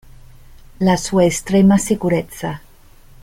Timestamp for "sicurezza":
1.77-2.59